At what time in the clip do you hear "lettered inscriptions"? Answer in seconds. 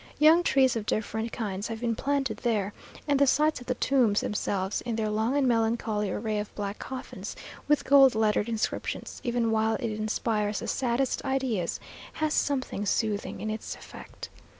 8.15-9.21